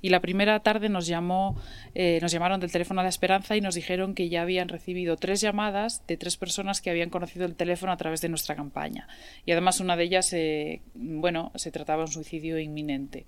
Y 0.00 0.10
la 0.10 0.20
primera 0.20 0.60
tarde 0.60 0.88
nos 0.88 1.08
llamó, 1.08 1.60
eh, 1.94 2.20
nos 2.22 2.30
llamaron 2.30 2.60
del 2.60 2.70
teléfono 2.70 3.00
de 3.00 3.06
la 3.06 3.08
Esperanza 3.10 3.56
y 3.56 3.60
nos 3.60 3.74
dijeron 3.74 4.14
que 4.14 4.28
ya 4.28 4.42
habían 4.42 4.68
recibido 4.68 5.16
tres 5.16 5.40
llamadas 5.40 6.06
de 6.06 6.16
tres 6.16 6.36
personas 6.36 6.80
que 6.80 6.90
habían 6.90 7.10
conocido 7.10 7.46
el 7.46 7.56
teléfono 7.56 7.90
a 7.90 7.96
través 7.96 8.20
de 8.20 8.28
nuestra 8.28 8.54
campaña. 8.54 9.08
Y 9.44 9.50
además 9.50 9.80
una 9.80 9.96
de 9.96 10.04
ellas, 10.04 10.32
eh, 10.32 10.82
bueno, 10.94 11.50
se 11.56 11.72
trataba 11.72 12.04
de 12.04 12.06
un 12.06 12.12
suicidio 12.12 12.58
inminente. 12.58 13.23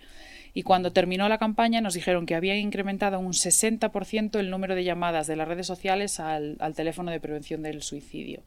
Y 0.55 0.63
cuando 0.63 0.91
terminó 0.93 1.29
la 1.29 1.39
campaña 1.39 1.81
nos 1.83 1.95
dijeron 1.95 2.25
que 2.25 2.35
habían 2.35 2.57
incrementado 2.57 3.19
un 3.19 3.33
60% 3.33 4.39
el 4.39 4.51
número 4.51 4.75
de 4.75 4.85
llamadas 4.85 5.27
de 5.27 5.37
las 5.37 5.47
redes 5.47 5.67
sociales 5.67 6.19
al, 6.19 6.57
teléfono 6.75 7.11
de 7.11 7.21
prevención 7.21 7.63
del 7.63 7.83
suicidio. 7.83 8.43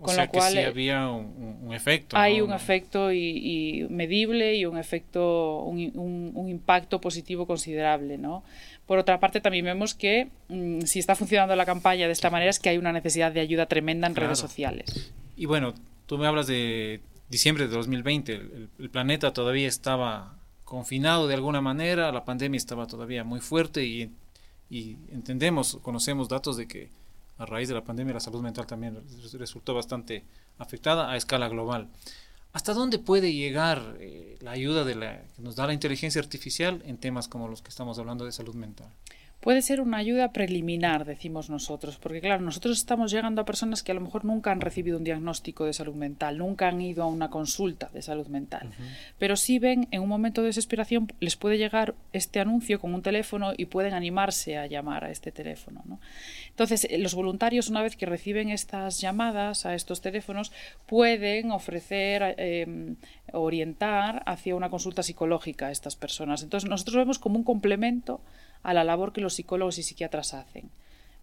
Con 0.00 0.16
lo 0.16 0.28
cual, 0.28 0.52
que 0.52 0.60
sí 0.60 0.64
había 0.64 1.08
un, 1.08 1.72
efecto. 1.72 2.16
Hay 2.16 2.40
un 2.40 2.52
efecto 2.52 3.12
y, 3.12 3.86
medible 3.90 4.54
y 4.54 4.64
un 4.64 4.78
efecto, 4.78 5.64
un, 5.64 6.48
impacto 6.48 7.00
positivo 7.00 7.46
considerable, 7.46 8.18
¿no? 8.18 8.44
Por 8.86 8.98
otra 8.98 9.18
parte, 9.18 9.40
también 9.40 9.64
vemos 9.64 9.94
que 9.94 10.28
mm, 10.48 10.82
si 10.82 10.98
está 10.98 11.14
funcionando 11.14 11.56
la 11.56 11.66
campaña 11.66 12.06
de 12.06 12.12
esta 12.12 12.30
manera 12.30 12.50
es 12.50 12.58
que 12.58 12.68
hay 12.68 12.78
una 12.78 12.92
necesidad 12.92 13.32
de 13.32 13.40
ayuda 13.40 13.66
tremenda 13.66 14.06
en 14.06 14.14
redes 14.14 14.38
sociales. 14.38 15.12
Y 15.36 15.46
bueno, 15.46 15.74
tú 16.06 16.18
me 16.18 16.26
hablas 16.26 16.46
de 16.46 17.00
diciembre 17.28 17.68
de 17.68 17.74
2020, 17.74 18.32
el, 18.78 18.90
planeta 18.90 19.32
todavía 19.32 19.68
estaba 19.68 20.37
confinado 20.68 21.26
de 21.26 21.34
alguna 21.34 21.62
manera, 21.62 22.12
la 22.12 22.26
pandemia 22.26 22.58
estaba 22.58 22.86
todavía 22.86 23.24
muy 23.24 23.40
fuerte 23.40 23.86
y, 23.86 24.10
entendemos, 25.10 25.78
conocemos 25.80 26.28
datos 26.28 26.58
de 26.58 26.68
que 26.68 26.90
a 27.38 27.46
raíz 27.46 27.68
de 27.68 27.74
la 27.74 27.84
pandemia 27.84 28.12
la 28.12 28.20
salud 28.20 28.42
mental 28.42 28.66
también 28.66 29.02
resultó 29.32 29.72
bastante 29.72 30.24
afectada 30.58 31.10
a 31.10 31.16
escala 31.16 31.48
global. 31.48 31.88
¿Hasta 32.52 32.74
dónde 32.74 32.98
puede 32.98 33.32
llegar 33.32 33.96
eh, 33.98 34.36
la 34.40 34.50
ayuda 34.50 34.84
de 34.84 34.94
la, 34.94 35.22
que 35.34 35.40
nos 35.40 35.56
da 35.56 35.66
la 35.66 35.72
inteligencia 35.72 36.20
artificial 36.20 36.82
en 36.84 36.98
temas 36.98 37.28
como 37.28 37.48
los 37.48 37.62
que 37.62 37.70
estamos 37.70 37.98
hablando 37.98 38.26
de 38.26 38.32
salud 38.32 38.54
mental? 38.54 38.88
Puede 39.40 39.62
ser 39.62 39.80
una 39.80 39.98
ayuda 39.98 40.32
preliminar, 40.32 41.04
decimos 41.04 41.48
nosotros, 41.50 41.96
porque 41.96 42.20
claro, 42.20 42.42
nosotros 42.42 42.78
estamos 42.78 43.10
llegando 43.10 43.40
a 43.40 43.44
personas 43.44 43.82
que 43.82 43.92
a 43.92 43.94
lo 43.94 44.00
mejor 44.00 44.24
nunca 44.24 44.50
han 44.50 44.60
recibido 44.60 44.98
un 44.98 45.04
diagnóstico 45.04 45.64
de 45.64 45.72
salud 45.72 45.94
mental, 45.94 46.38
nunca 46.38 46.68
han 46.68 46.80
ido 46.80 47.02
a 47.02 47.06
una 47.06 47.30
consulta 47.30 47.88
de 47.92 48.02
salud 48.02 48.26
mental, 48.26 48.70
pero 49.18 49.36
si 49.36 49.58
ven 49.58 49.88
en 49.90 50.02
un 50.02 50.08
momento 50.08 50.40
de 50.40 50.48
desesperación 50.48 51.12
les 51.20 51.36
puede 51.36 51.58
llegar 51.58 51.94
este 52.12 52.40
anuncio 52.40 52.80
con 52.80 52.94
un 52.94 53.02
teléfono 53.02 53.52
y 53.56 53.66
pueden 53.66 53.94
animarse 53.94 54.58
a 54.58 54.66
llamar 54.66 55.04
a 55.04 55.10
este 55.10 55.32
teléfono. 55.32 55.82
Entonces, 56.50 56.84
eh, 56.90 56.98
los 56.98 57.14
voluntarios, 57.14 57.68
una 57.68 57.82
vez 57.82 57.96
que 57.96 58.06
reciben 58.06 58.50
estas 58.50 59.00
llamadas 59.00 59.66
a 59.66 59.74
estos 59.74 60.00
teléfonos, 60.00 60.52
pueden 60.86 61.52
ofrecer, 61.52 62.34
em, 62.38 62.96
orientar 63.32 64.22
hacia 64.26 64.56
una 64.56 64.70
consulta 64.70 65.02
psicológica 65.02 65.68
a 65.68 65.70
estas 65.70 65.96
personas. 65.96 66.42
Entonces, 66.42 66.68
nosotros 66.68 66.96
vemos 66.96 67.18
como 67.18 67.36
un 67.36 67.44
complemento 67.44 68.20
a 68.62 68.74
la 68.74 68.84
labor 68.84 69.12
que 69.12 69.20
los 69.20 69.34
psicólogos 69.34 69.78
y 69.78 69.82
psiquiatras 69.82 70.34
hacen. 70.34 70.70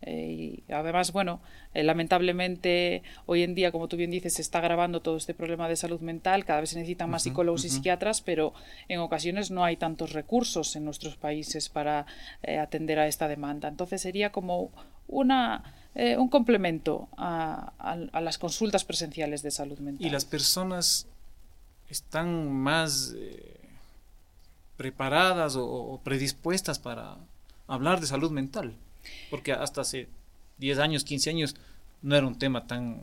Eh, 0.01 0.63
y 0.67 0.71
además, 0.71 1.11
bueno, 1.11 1.41
eh, 1.73 1.83
lamentablemente 1.83 3.01
hoy 3.25 3.43
en 3.43 3.55
día, 3.55 3.71
como 3.71 3.87
tú 3.87 3.97
bien 3.97 4.11
dices, 4.11 4.33
se 4.33 4.41
está 4.41 4.59
agravando 4.59 5.01
todo 5.01 5.17
este 5.17 5.33
problema 5.33 5.67
de 5.67 5.75
salud 5.75 5.99
mental, 6.01 6.45
cada 6.45 6.61
vez 6.61 6.71
se 6.71 6.75
necesitan 6.77 7.09
más 7.09 7.23
psicólogos 7.23 7.65
y 7.65 7.69
psiquiatras, 7.69 8.21
pero 8.21 8.53
en 8.87 8.99
ocasiones 8.99 9.51
no 9.51 9.63
hay 9.63 9.77
tantos 9.77 10.13
recursos 10.13 10.75
en 10.75 10.85
nuestros 10.85 11.15
países 11.17 11.69
para 11.69 12.05
eh, 12.43 12.59
atender 12.59 12.99
a 12.99 13.07
esta 13.07 13.27
demanda. 13.27 13.67
Entonces 13.67 14.01
sería 14.01 14.31
como 14.31 14.71
una, 15.07 15.73
un 15.95 16.29
complemento 16.29 17.09
a, 17.17 17.73
las 18.21 18.37
consultas 18.37 18.83
presenciales 18.83 19.41
de 19.43 19.51
salud 19.51 19.79
mental. 19.79 20.05
¿Y 20.05 20.09
las 20.09 20.25
personas 20.25 21.07
están 21.89 22.51
más 22.51 23.15
preparadas 24.77 25.55
o, 25.57 25.99
predispuestas 26.03 26.79
para 26.79 27.17
hablar 27.67 27.99
de 27.99 28.07
salud 28.07 28.31
mental, 28.31 28.75
porque 29.29 29.53
hasta 29.53 29.81
hace 29.81 30.09
10 30.57 30.79
años, 30.79 31.03
15 31.03 31.29
años 31.29 31.55
no 32.01 32.15
era 32.15 32.27
un 32.27 32.37
tema 32.37 32.67
tan 32.67 33.01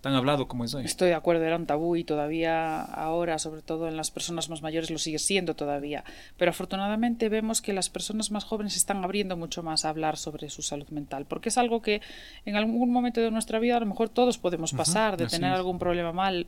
tan 0.00 0.14
hablado 0.14 0.46
como 0.46 0.64
es 0.64 0.74
hoy. 0.74 0.84
Estoy 0.84 1.08
de 1.08 1.14
acuerdo, 1.14 1.44
era 1.44 1.56
un 1.56 1.66
tabú 1.66 1.96
y 1.96 2.04
todavía 2.04 2.82
ahora, 2.82 3.38
sobre 3.38 3.62
todo 3.62 3.88
en 3.88 3.96
las 3.96 4.10
personas 4.10 4.48
más 4.48 4.62
mayores, 4.62 4.90
lo 4.90 4.98
sigue 4.98 5.18
siendo 5.18 5.54
todavía. 5.54 6.04
Pero 6.36 6.50
afortunadamente 6.50 7.28
vemos 7.28 7.62
que 7.62 7.72
las 7.72 7.88
personas 7.88 8.30
más 8.30 8.44
jóvenes 8.44 8.76
están 8.76 9.02
abriendo 9.02 9.36
mucho 9.36 9.62
más 9.62 9.84
a 9.84 9.88
hablar 9.88 10.16
sobre 10.16 10.50
su 10.50 10.62
salud 10.62 10.88
mental, 10.90 11.26
porque 11.26 11.48
es 11.48 11.58
algo 11.58 11.82
que 11.82 12.02
en 12.44 12.56
algún 12.56 12.90
momento 12.90 13.20
de 13.20 13.30
nuestra 13.30 13.58
vida 13.58 13.76
a 13.76 13.80
lo 13.80 13.86
mejor 13.86 14.08
todos 14.08 14.38
podemos 14.38 14.72
pasar, 14.72 15.16
de 15.16 15.26
tener 15.26 15.52
algún 15.52 15.78
problema 15.78 16.12
mal, 16.12 16.46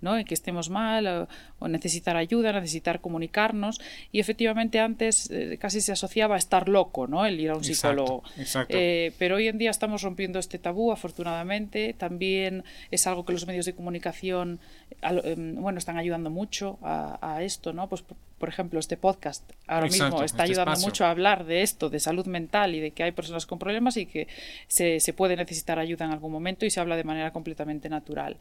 ¿no? 0.00 0.24
que 0.24 0.34
estemos 0.34 0.68
mal 0.70 1.28
o, 1.60 1.68
necesitar 1.68 2.16
ayuda, 2.16 2.52
necesitar 2.52 3.00
comunicarnos. 3.00 3.80
Y 4.12 4.20
efectivamente 4.20 4.80
antes 4.80 5.30
eh, 5.30 5.58
casi 5.58 5.80
se 5.80 5.92
asociaba 5.92 6.34
a 6.34 6.38
estar 6.38 6.68
loco, 6.68 7.06
¿no? 7.06 7.24
el 7.24 7.40
ir 7.40 7.50
a 7.50 7.56
un 7.56 7.64
psicólogo. 7.64 8.22
Eh, 8.68 9.12
pero 9.18 9.36
hoy 9.36 9.48
en 9.48 9.58
día 9.58 9.70
estamos 9.70 10.02
rompiendo 10.02 10.38
este 10.38 10.58
tabú, 10.58 10.92
afortunadamente. 10.92 11.94
También 11.94 12.63
es 12.90 13.06
algo 13.06 13.24
que 13.24 13.32
los 13.32 13.46
medios 13.46 13.66
de 13.66 13.74
comunicación 13.74 14.60
em, 15.02 15.54
bueno, 15.56 15.78
están 15.78 15.96
ayudando 15.96 16.30
mucho 16.30 16.78
a, 16.82 17.42
esto, 17.42 17.72
¿no? 17.72 17.88
Pues 17.88 18.04
por 18.44 18.50
ejemplo, 18.50 18.78
este 18.78 18.98
podcast 18.98 19.42
ahora 19.66 19.86
mismo 19.86 20.22
está 20.22 20.44
este 20.44 20.52
ayudando 20.60 20.78
mucho 20.80 21.06
a 21.06 21.10
hablar 21.10 21.46
de 21.46 21.62
esto, 21.62 21.88
de 21.88 21.98
salud 21.98 22.26
mental 22.26 22.74
y 22.74 22.80
de 22.80 22.90
que 22.90 23.02
hay 23.02 23.12
personas 23.12 23.46
con 23.46 23.58
problemas 23.58 23.96
y 23.96 24.04
que 24.04 24.28
se, 24.68 25.00
se 25.00 25.14
puede 25.14 25.34
necesitar 25.34 25.78
ayuda 25.78 26.04
en 26.04 26.10
algún 26.10 26.30
momento 26.30 26.66
y 26.66 26.70
se 26.70 26.78
habla 26.78 26.94
de 26.96 27.04
manera 27.04 27.32
completamente 27.32 27.88
natural. 27.88 28.36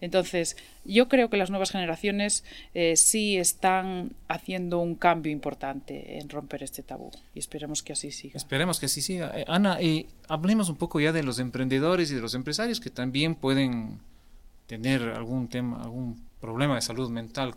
Entonces, 0.00 0.56
yo 0.84 1.06
creo 1.06 1.30
que 1.30 1.36
las 1.36 1.50
nuevas 1.50 1.70
generaciones 1.70 2.42
eh, 2.74 2.96
sí 2.96 3.36
están 3.36 4.10
haciendo 4.26 4.80
un 4.80 4.96
cambio 4.96 5.30
importante 5.30 6.18
en 6.18 6.28
romper 6.28 6.64
este 6.64 6.82
tabú 6.82 7.12
y 7.32 7.38
esperemos 7.38 7.84
que 7.84 7.92
así 7.92 8.10
siga. 8.10 8.36
Esperemos 8.36 8.80
que 8.80 8.86
así 8.86 9.02
siga. 9.02 9.30
Eh, 9.36 9.44
Ana, 9.46 9.80
y 9.80 10.08
hablemos 10.26 10.68
un 10.68 10.78
poco 10.78 10.98
ya 10.98 11.12
de 11.12 11.22
los 11.22 11.38
emprendedores 11.38 12.10
y 12.10 12.16
de 12.16 12.20
los 12.20 12.34
empresarios 12.34 12.80
que 12.80 12.90
también 12.90 13.36
pueden 13.36 14.00
tener 14.66 15.02
algún 15.10 15.46
tema, 15.46 15.80
algún 15.80 16.26
problema 16.40 16.74
de 16.74 16.82
salud 16.82 17.08
mental 17.08 17.54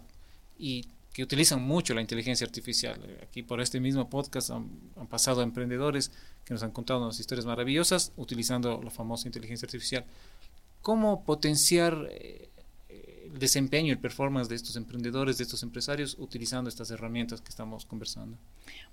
y 0.60 0.86
que 1.18 1.24
utilizan 1.24 1.64
mucho 1.64 1.96
la 1.96 2.02
inteligencia 2.02 2.46
artificial. 2.46 3.02
Eh, 3.04 3.18
aquí 3.24 3.42
por 3.42 3.60
este 3.60 3.80
mismo 3.80 4.08
podcast 4.08 4.52
han, 4.52 4.70
han 4.96 5.08
pasado 5.08 5.42
emprendedores 5.42 6.12
que 6.46 6.54
nos 6.54 6.62
han 6.62 6.70
contado 6.70 7.02
unas 7.02 7.20
historias 7.20 7.48
maravillosas 7.48 8.12
utilizando 8.18 8.80
la 8.84 8.92
famosa 8.92 9.28
inteligencia 9.28 9.66
artificial 9.66 10.06
cómo 10.84 11.24
potenciar 11.24 12.08
eh, 12.12 12.50
el 13.34 13.40
desempeño, 13.40 13.92
el 13.92 14.00
performance 14.00 14.48
de 14.48 14.56
estos 14.56 14.76
emprendedores, 14.76 15.38
de 15.38 15.44
estos 15.44 15.64
empresarios, 15.64 16.16
utilizando 16.20 16.70
estas 16.70 16.92
herramientas 16.92 17.42
que 17.42 17.50
estamos 17.50 17.86
conversando. 17.86 18.38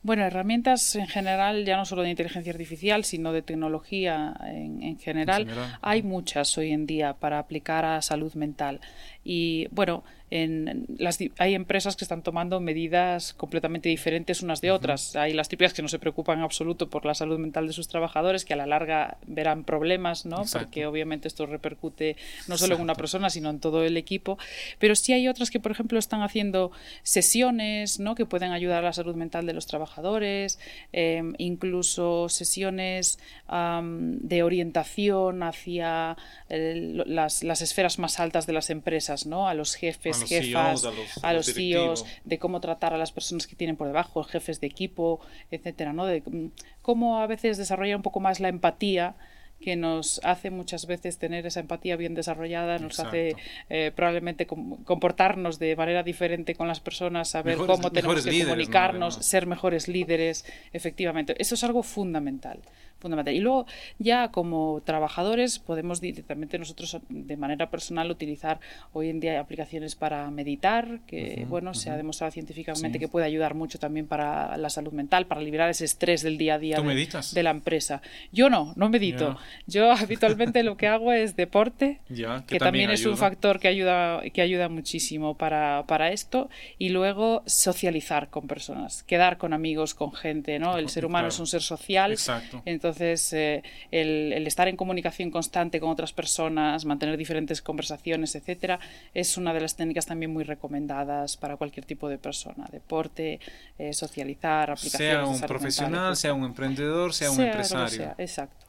Bueno, 0.02 0.24
herramientas 0.24 0.96
en 0.96 1.06
general, 1.06 1.64
ya 1.64 1.76
no 1.76 1.84
solo 1.84 2.02
de 2.02 2.10
inteligencia 2.10 2.52
artificial, 2.52 3.04
sino 3.04 3.32
de 3.32 3.42
tecnología 3.42 4.34
en, 4.46 4.98
general, 4.98 5.46
hay 5.82 6.02
muchas 6.02 6.56
hoy 6.58 6.72
en 6.72 6.86
día 6.86 7.14
para 7.14 7.38
aplicar 7.38 7.84
a 7.84 8.02
salud 8.02 8.34
mental. 8.34 8.80
Y 9.22 9.68
bueno, 9.70 10.04
en 10.30 10.86
las, 10.98 11.18
hay 11.38 11.54
empresas 11.54 11.96
que 11.96 12.04
están 12.04 12.22
tomando 12.22 12.58
medidas 12.58 13.34
completamente 13.34 13.88
diferentes 13.88 14.42
unas 14.42 14.60
de 14.60 14.70
otras. 14.70 15.16
Hay 15.16 15.32
las 15.32 15.48
típicas 15.48 15.74
que 15.74 15.82
no 15.82 15.88
se 15.88 15.98
preocupan 15.98 16.38
en 16.38 16.44
absoluto 16.44 16.90
por 16.90 17.04
la 17.04 17.14
salud 17.14 17.38
mental 17.38 17.66
de 17.66 17.72
sus 17.72 17.88
trabajadores, 17.88 18.44
que 18.44 18.54
a 18.54 18.56
la 18.56 18.66
larga 18.66 19.18
verán 19.26 19.64
problemas, 19.64 20.26
¿no? 20.26 20.42
Porque 20.50 20.86
obviamente 20.86 21.28
esto 21.28 21.46
repercute 21.46 22.16
no 22.48 22.56
solo 22.56 22.74
en 22.76 22.80
una 22.80 22.94
persona, 22.94 23.30
sino 23.30 23.50
en 23.50 23.60
todo 23.60 23.84
el 23.84 23.96
equipo. 23.96 24.38
Pero 24.78 24.96
sí 24.96 25.12
hay 25.12 25.28
otras 25.28 25.50
que, 25.50 25.60
por 25.60 25.72
ejemplo, 25.72 25.98
están 25.98 26.22
haciendo 26.22 26.72
sesiones, 27.02 28.00
¿no? 28.00 28.14
Que 28.14 28.26
pueden 28.26 28.52
ayudar 28.52 28.78
a 28.78 28.86
la 28.86 28.92
salud 28.92 29.14
mental 29.14 29.46
de 29.46 29.52
los 29.52 29.66
trabajadores, 29.66 30.58
em, 30.92 31.34
incluso 31.38 32.28
sesiones 32.28 33.18
de 33.46 34.42
orientación 34.42 35.42
hacia 35.42 36.16
las, 36.48 37.42
las 37.42 37.62
esferas 37.62 37.98
más 37.98 38.18
altas 38.18 38.46
de 38.46 38.52
las 38.52 38.70
empresas, 38.70 39.26
¿no? 39.26 39.48
A 39.48 39.54
los 39.54 39.74
jefes, 39.74 40.13
a 40.22 40.26
jefas, 40.26 40.84
a 41.22 41.32
los, 41.32 41.46
CEOs, 41.46 42.04
de 42.24 42.38
cómo 42.38 42.60
tratar 42.60 42.94
a 42.94 42.98
las 42.98 43.12
personas 43.12 43.46
que 43.46 43.56
tienen 43.56 43.76
por 43.76 43.86
debajo, 43.86 44.22
jefes 44.24 44.60
de 44.60 44.66
equipo, 44.66 45.20
etcétera, 45.50 45.92
¿no? 45.92 46.06
De 46.06 46.22
mm, 46.24 46.50
cómo 46.82 47.20
a 47.20 47.26
veces 47.26 47.56
desarrollar 47.56 47.96
un 47.96 48.02
poco 48.02 48.20
más 48.20 48.40
la 48.40 48.48
empatía 48.48 49.16
que 49.64 49.76
nos 49.76 50.20
hace 50.24 50.50
muchas 50.50 50.86
veces 50.86 51.16
tener 51.16 51.46
esa 51.46 51.60
empatía 51.60 51.96
bien 51.96 52.14
desarrollada, 52.14 52.78
nos 52.78 53.00
hace 53.00 53.34
eh, 53.70 53.92
probablemente 53.96 54.46
comportarnos 54.46 55.58
de 55.58 55.74
manera 55.74 56.02
diferente 56.02 56.54
con 56.54 56.68
las 56.68 56.80
personas, 56.80 57.30
saber 57.30 57.56
cómo 57.56 57.90
tenemos 57.90 58.22
que 58.22 58.44
comunicarnos, 58.44 59.14
ser 59.14 59.46
mejores 59.46 59.88
líderes, 59.88 60.44
efectivamente. 60.74 61.34
Eso 61.38 61.54
es 61.54 61.64
algo 61.64 61.82
fundamental 61.82 62.60
fundamental. 63.04 63.34
Y 63.34 63.40
luego 63.40 63.66
ya 63.98 64.28
como 64.28 64.80
trabajadores 64.82 65.58
podemos 65.58 66.00
directamente 66.00 66.58
nosotros 66.58 66.96
de 67.10 67.36
manera 67.36 67.68
personal 67.68 68.10
utilizar 68.10 68.60
hoy 68.94 69.10
en 69.10 69.20
día 69.20 69.38
aplicaciones 69.38 69.94
para 69.94 70.30
meditar, 70.30 71.00
que 71.06 71.44
bueno, 71.48 71.74
se 71.74 71.90
ha 71.90 71.98
demostrado 71.98 72.32
científicamente 72.32 72.98
que 72.98 73.08
puede 73.08 73.26
ayudar 73.26 73.54
mucho 73.54 73.78
también 73.78 74.06
para 74.06 74.56
la 74.56 74.70
salud 74.70 74.92
mental, 74.92 75.26
para 75.26 75.42
liberar 75.42 75.68
ese 75.68 75.84
estrés 75.84 76.22
del 76.22 76.38
día 76.38 76.54
a 76.54 76.58
día 76.58 76.80
de, 76.80 77.42
la 77.42 77.50
empresa. 77.50 78.00
Yo 78.32 78.48
no, 78.48 78.72
no 78.74 78.88
medito. 78.88 79.36
Yo 79.66 79.92
habitualmente 79.92 80.62
lo 80.62 80.76
que 80.76 80.86
hago 80.86 81.12
es 81.12 81.36
deporte, 81.36 82.00
que, 82.46 82.58
también, 82.58 82.90
es 82.90 83.04
un 83.06 83.16
factor 83.16 83.60
que 83.60 83.68
ayuda, 83.68 84.22
que 84.32 84.40
ayuda 84.40 84.68
muchísimo 84.68 85.36
para, 85.36 85.84
para 85.86 86.10
esto, 86.10 86.48
y 86.78 86.90
luego 86.90 87.42
socializar 87.46 88.30
con 88.30 88.46
personas, 88.46 89.02
quedar 89.02 89.38
con 89.38 89.52
amigos, 89.52 89.94
con 89.94 90.12
gente, 90.12 90.58
¿no? 90.58 90.78
El 90.78 90.88
ser 90.88 91.04
humano 91.04 91.28
es 91.28 91.38
un 91.38 91.46
ser 91.46 91.62
social, 91.62 92.12
Exacto. 92.12 92.62
entonces 92.64 92.94
entonces, 92.94 93.32
eh, 93.32 93.62
el, 93.90 94.46
estar 94.46 94.68
en 94.68 94.76
comunicación 94.76 95.30
constante 95.30 95.80
con 95.80 95.90
otras 95.90 96.12
personas, 96.12 96.84
mantener 96.84 97.16
diferentes 97.16 97.60
conversaciones, 97.60 98.34
etcétera, 98.34 98.78
es 99.14 99.36
una 99.36 99.52
de 99.52 99.60
las 99.60 99.74
técnicas 99.74 100.06
también 100.06 100.32
muy 100.32 100.44
recomendadas 100.44 101.36
para 101.36 101.56
cualquier 101.56 101.86
tipo 101.86 102.08
de 102.08 102.18
persona. 102.18 102.66
Deporte, 102.70 103.40
eh, 103.78 103.92
socializar, 103.92 104.70
aplicaciones. 104.70 105.14
Sea 105.14 105.26
un 105.26 105.40
profesional, 105.40 106.16
sea 106.16 106.34
un 106.34 106.44
emprendedor, 106.44 107.12
sea, 107.12 107.30
un 107.30 107.40
empresario. 107.40 108.14
exacto. 108.18 108.63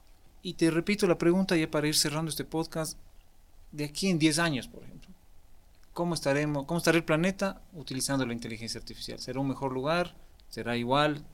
Y 0.46 0.54
te 0.54 0.70
repito 0.70 1.08
la 1.08 1.18
pregunta 1.18 1.58
ya 1.58 1.72
para 1.72 1.88
ir 1.88 1.96
cerrando 1.96 2.30
este 2.30 2.44
podcast. 2.44 3.00
De 3.72 3.84
aquí 3.84 4.12
en 4.12 4.20
10 4.20 4.38
años, 4.38 4.68
por 4.68 4.84
ejemplo, 4.84 5.10
¿cómo, 5.92 6.14
estaremos, 6.14 6.68
¿cómo 6.68 6.78
estará 6.78 7.00
el 7.00 7.04
planeta 7.04 7.64
utilizando 7.74 8.28
la 8.28 8.34
inteligencia 8.34 8.80
artificial? 8.80 9.18
¿Será 9.18 9.40
un 9.40 9.48
mejor 9.48 9.74
lugar? 9.74 10.14
¿Será 10.50 10.78
igual? 10.78 11.26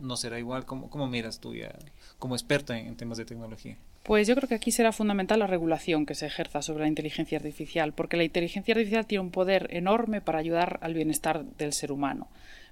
no 0.00 0.16
será 0.16 0.40
igual? 0.40 0.64
¿Cómo, 0.64 0.90
cómo 0.90 1.06
miras 1.06 1.38
tú 1.38 1.54
ya 1.54 1.72
como 2.18 2.34
experta 2.34 2.76
en, 2.76 2.96
temas 2.96 3.18
de 3.18 3.26
tecnología? 3.26 3.76
Pues 4.02 4.26
yo 4.26 4.34
creo 4.34 4.48
que 4.48 4.56
aquí 4.56 4.72
será 4.72 4.90
fundamental 4.90 5.38
la 5.38 5.46
regulación 5.46 6.04
que 6.04 6.16
se 6.16 6.26
ejerza 6.26 6.60
sobre 6.60 6.82
la 6.82 6.88
inteligencia 6.88 7.38
artificial, 7.38 7.92
porque 7.92 8.16
la 8.16 8.24
inteligencia 8.24 8.72
artificial 8.72 9.06
tiene 9.06 9.22
un 9.22 9.30
poder 9.30 9.68
enorme 9.70 10.20
para 10.20 10.40
ayudar 10.40 10.80
al 10.82 10.94
bienestar 10.94 11.44
del 11.44 11.72
ser 11.72 11.92
humano 11.92 12.26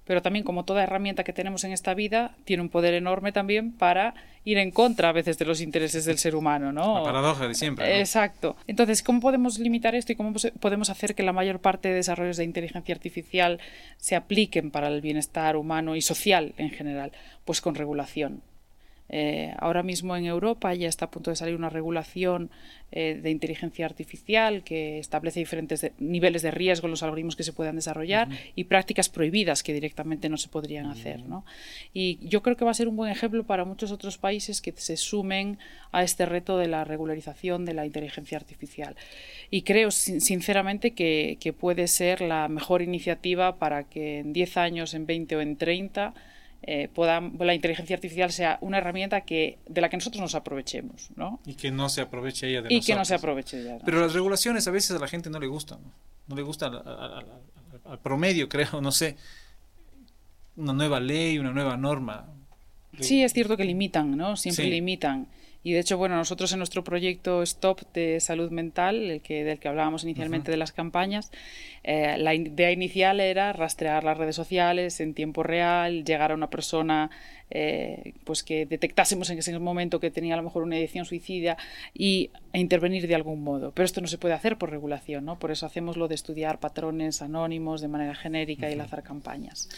pero 0.06 0.22
también 0.22 0.44
como 0.44 0.64
toda 0.64 0.82
herramienta 0.82 1.25
que 1.25 1.32
tenemos 1.32 1.64
en 1.64 1.72
esta 1.72 1.92
vida, 1.94 2.36
tiene 2.44 2.62
un 2.62 2.68
poder 2.68 2.94
enorme 2.94 3.32
también 3.32 3.72
para 3.72 4.14
ir 4.44 4.58
en 4.58 4.70
contra 4.70 5.08
a 5.08 5.12
veces 5.12 5.38
de 5.38 5.44
los 5.44 5.60
intereses 5.60 6.04
del 6.04 6.18
ser 6.18 6.36
humano, 6.36 6.72
¿no? 6.72 6.98
La 6.98 7.04
paradoja 7.04 7.48
de 7.48 7.54
siempre. 7.54 7.98
Exacto. 7.98 8.56
Entonces, 8.68 9.02
¿cómo 9.02 9.20
podemos 9.20 9.58
limitar 9.58 9.96
esto 9.96 10.12
y 10.12 10.16
cómo 10.16 10.32
podemos 10.60 10.88
hacer 10.88 11.16
que 11.16 11.25
la 11.25 11.32
mayor 11.32 11.58
parte 11.58 11.88
de 11.88 11.94
desarrollos 11.94 12.36
de 12.36 12.44
inteligencia 12.44 12.94
artificial 12.94 13.58
se 13.96 14.14
apliquen 14.14 14.70
para 14.70 14.86
el 14.88 15.00
bienestar 15.00 15.56
humano 15.56 15.96
y 15.96 16.02
social 16.02 16.54
en 16.56 16.70
general? 16.70 17.10
Pues 17.44 17.60
con 17.60 17.75
regulación. 17.75 18.42
Eh, 19.08 19.54
ahora 19.58 19.82
mismo 19.82 20.16
en 20.16 20.26
Europa 20.26 20.75
ya 20.75 20.88
está 20.88 21.06
a 21.06 21.10
punto 21.10 21.30
de 21.30 21.36
salir 21.36 21.54
una 21.54 21.70
regulación 21.70 22.50
eh, 22.92 23.18
de 23.20 23.30
inteligencia 23.30 23.84
artificial 23.84 24.62
que 24.62 24.98
establece 24.98 25.40
diferentes 25.40 25.90
niveles 25.98 26.42
de 26.42 26.50
riesgo 26.50 26.86
en 26.86 26.92
los 26.92 27.02
algoritmos 27.02 27.36
que 27.36 27.42
se 27.42 27.52
puedan 27.52 27.76
desarrollar 27.76 28.28
y 28.54 28.64
prácticas 28.64 29.08
prohibidas 29.08 29.62
que 29.62 29.72
directamente 29.72 30.28
no 30.28 30.36
se 30.36 30.48
podrían 30.48 30.86
hacer. 30.86 31.22
Y 31.92 32.18
yo 32.22 32.42
creo 32.42 32.56
que 32.56 32.64
va 32.64 32.70
a 32.70 32.75
ser 32.75 32.88
un 32.88 32.96
buen 32.96 33.10
ejemplo 33.10 33.44
para 33.44 33.64
muchos 33.64 33.92
otros 33.92 34.18
países 34.18 34.60
que 34.60 34.72
se 34.76 34.96
sumen 34.96 35.58
a 35.92 36.02
este 36.02 36.26
reto 36.26 36.58
de 36.58 36.68
la 36.68 36.84
regularización 36.84 37.64
de 37.64 37.75
la 37.75 37.86
inteligencia 37.86 38.38
artificial. 38.38 38.96
Y 39.50 39.62
creo 39.62 39.90
sinceramente 39.90 40.92
que, 40.92 41.38
que 41.40 41.52
puede 41.52 41.88
ser 41.88 42.20
la 42.20 42.48
mejor 42.48 42.82
iniciativa 42.82 43.56
para 43.56 43.84
que 43.84 44.18
en 44.18 44.32
10 44.32 44.56
años, 44.56 44.94
en 44.94 45.06
20 45.06 45.36
o 45.36 45.40
en 45.40 45.56
30 45.56 46.14
eh, 46.62 46.88
la 47.38 47.54
inteligencia 47.54 47.94
artificial 47.94 48.32
sea 48.32 48.58
una 48.60 48.78
herramienta 48.78 49.20
que, 49.20 49.58
de 49.68 49.80
la 49.80 49.88
que 49.88 49.96
nosotros 49.96 50.20
nos 50.20 50.34
aprovechemos. 50.34 51.10
¿no? 51.16 51.40
Y 51.46 51.54
que 51.54 51.70
no 51.70 51.88
se 51.88 52.00
aproveche 52.00 52.48
ella 52.48 52.62
de 52.62 52.75
y 52.75 52.80
que 52.80 52.94
no 52.94 53.04
se 53.04 53.14
aproveche 53.14 53.60
ella. 53.60 53.78
Pero 53.84 54.00
las 54.00 54.12
regulaciones 54.12 54.66
a 54.66 54.70
veces 54.70 54.96
a 54.96 54.98
la 54.98 55.08
gente 55.08 55.30
no 55.30 55.38
le 55.38 55.46
gustan. 55.46 55.78
No, 56.26 56.34
le 56.34 56.42
gusta 56.42 56.66
al, 56.66 57.98
promedio, 58.00 58.48
creo, 58.50 58.80
no 58.80 58.92
sé. 58.92 59.16
Una 60.56 60.72
nueva 60.72 61.00
ley, 61.00 61.38
una 61.38 61.52
nueva 61.52 61.76
norma. 61.76 62.26
Sí, 63.00 63.22
es 63.22 63.32
cierto 63.32 63.56
que 63.56 63.64
limitan, 63.64 64.16
¿no? 64.16 64.36
Siempre 64.36 64.66
limitan. 64.66 65.28
Y 65.66 65.73
de 65.73 65.80
hecho, 65.80 65.99
bueno, 65.99 66.14
nosotros 66.14 66.52
en 66.52 66.58
nuestro 66.58 66.85
proyecto 66.85 67.42
Stop 67.42 67.92
de 67.92 68.20
salud 68.20 68.52
mental, 68.52 69.11
el 69.11 69.20
que, 69.20 69.42
del 69.42 69.58
que 69.58 69.66
hablábamos 69.66 70.04
inicialmente 70.04 70.52
de 70.52 70.56
las 70.56 70.70
campañas, 70.70 71.32
eh, 71.82 72.16
la 72.18 72.37
idea 72.37 72.70
inicial 72.70 73.18
era 73.18 73.52
rastrear 73.52 74.04
las 74.04 74.16
redes 74.16 74.37
sociales 74.37 75.00
en 75.00 75.12
tiempo 75.12 75.42
real, 75.42 76.04
llegar 76.04 76.30
a 76.30 76.37
una 76.37 76.50
persona 76.50 77.11
eh, 77.50 78.14
pues 78.25 78.42
que 78.42 78.66
detectásemos 78.66 79.30
en 79.30 79.38
ese 79.38 79.56
momento 79.58 80.00
que 80.00 80.11
tenía 80.11 80.35
a 80.35 80.37
lo 80.37 80.42
mejor 80.42 80.64
una 80.64 80.76
edición 80.78 81.04
suicida 81.04 81.56
y 81.94 82.30
e 82.52 82.61
intervenir 82.61 83.06
de 83.06 83.14
algún 83.14 83.42
modo. 83.42 83.73
Pero 83.73 83.87
esto 83.87 84.00
no 84.00 84.06
se 84.06 84.18
puede 84.18 84.35
hacer 84.35 84.58
por 84.58 84.70
regulación, 84.70 85.25
¿no? 85.25 85.38
Por 85.38 85.50
eso 85.50 85.66
hacemos 85.66 85.96
lo 85.96 86.08
de 86.08 86.14
estudiar 86.14 86.58
patrones 86.58 87.23
anónimos 87.23 87.80
de 87.80 87.88
manera 87.88 88.14
genérica 88.14 88.70
y 88.70 88.75
lanzar 88.75 89.02
campañas. 89.02 89.68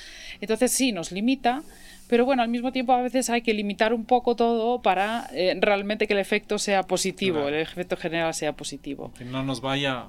Entonces 0.40 0.70
sí, 0.70 0.92
nos 0.92 1.12
limita, 1.12 1.62
pero 2.08 2.24
bueno, 2.24 2.42
al 2.42 2.48
mismo 2.48 2.72
tiempo 2.72 2.92
a 2.92 3.02
veces 3.02 3.30
hay 3.30 3.42
que 3.42 3.54
limitar 3.54 3.92
un 3.92 4.04
poco 4.04 4.34
todo 4.34 4.82
para 4.82 5.28
eh, 5.32 5.56
realmente 5.60 6.06
que 6.06 6.14
el 6.14 6.18
efecto 6.18 6.58
sea 6.58 6.82
positivo, 6.82 7.48
el 7.48 7.54
efecto 7.54 7.96
general 7.96 8.34
sea 8.34 8.54
positivo. 8.54 9.12
Que 9.16 9.24
no 9.24 9.42
nos 9.42 9.60
vaya 9.60 10.06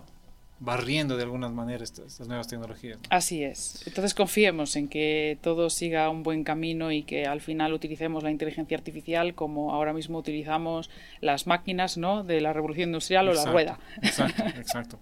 barriendo 0.59 1.15
de 1.15 1.23
alguna 1.23 1.49
manera 1.49 1.83
estas, 1.83 2.19
nuevas 2.27 2.47
tecnologías. 2.47 2.99
Así 3.09 3.43
es. 3.43 3.83
Entonces 3.85 4.13
confiemos 4.13 4.75
en 4.75 4.87
que 4.87 5.37
todo 5.41 5.69
siga 5.69 6.09
un 6.09 6.23
buen 6.23 6.43
camino 6.43 6.91
y 6.91 7.03
que 7.03 7.25
al 7.25 7.41
final 7.41 7.73
utilicemos 7.73 8.23
la 8.23 8.31
inteligencia 8.31 8.77
artificial 8.77 9.35
como 9.35 9.73
ahora 9.73 9.93
mismo 9.93 10.17
utilizamos 10.17 10.89
las 11.21 11.47
máquinas 11.47 11.97
¿no? 11.97 12.23
de 12.23 12.41
la 12.41 12.53
revolución 12.53 12.89
industrial 12.89 13.29
o 13.29 13.33
la 13.33 13.45
rueda. 13.45 13.79
Exacto, 14.01 14.43
exacto. 14.57 14.99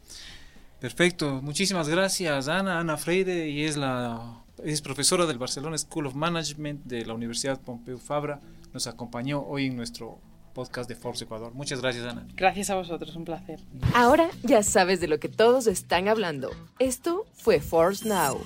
Perfecto. 0.80 1.42
Muchísimas 1.42 1.90
gracias, 1.90 2.48
Ana. 2.48 2.80
Ana 2.80 2.98
Freire, 2.98 3.50
y 3.50 3.64
es 3.64 3.78
la 3.78 4.44
es 4.64 4.82
profesora 4.82 5.26
del 5.26 5.38
Barcelona 5.38 5.78
School 5.78 6.08
of 6.08 6.16
Management 6.16 6.86
de 6.86 7.06
la 7.06 7.14
Universidad 7.14 7.60
Pompeu 7.62 7.98
Fabra. 7.98 8.42
Nos 8.74 8.88
acompañó 8.88 9.42
hoy 9.42 9.68
en 9.68 9.76
nuestro 9.76 10.20
podcast 10.54 10.90
de 10.90 10.96
Forbes 10.96 11.22
Ecuador. 11.22 11.54
Muchas 11.54 11.82
gracias, 11.82 12.06
Ana. 12.06 12.28
Gracias 12.36 12.70
a 12.70 12.76
vosotros, 12.76 13.16
un 13.16 13.26
placer. 13.26 13.60
Ahora 13.94 14.30
ya 14.44 14.64
sabes 14.64 15.00
de 15.00 15.08
lo 15.08 15.20
que 15.20 15.30
todos 15.30 15.68
están 15.68 16.08
hablando. 16.08 16.50
Esto 16.80 17.26
fue 17.34 17.60
Forbes 17.60 18.06
Now, 18.06 18.40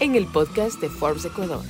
en 0.00 0.14
el 0.16 0.26
podcast 0.26 0.80
de 0.80 0.90
Forbes 0.90 1.24
Ecuador. 1.24 1.64